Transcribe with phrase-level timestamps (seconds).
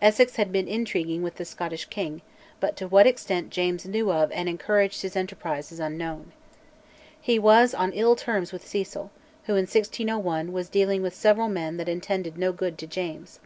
[0.00, 2.22] Essex had been intriguing with the Scottish king,
[2.60, 6.30] but to what extent James knew of and encouraged his enterprise is unknown.
[7.20, 9.10] He was on ill terms with Cecil,
[9.46, 13.40] who, in 1601, was dealing with several men that intended no good to James.